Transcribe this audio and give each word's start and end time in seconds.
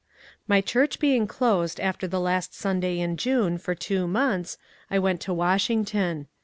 My 0.47 0.61
church 0.61 0.97
being 0.97 1.27
closed 1.27 1.79
after 1.79 2.07
the 2.07 2.19
last 2.19 2.55
Sunday 2.55 2.99
in 2.99 3.17
June 3.17 3.59
for 3.59 3.75
two 3.75 4.07
months, 4.07 4.57
I 4.89 4.97
went 4.97 5.21
to 5.21 5.31
Washington. 5.35 6.25